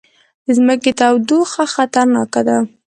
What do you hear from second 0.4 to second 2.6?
د ځمکې تودوخه خطرناکه ده